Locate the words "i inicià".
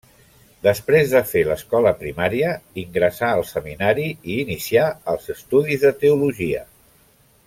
4.15-4.87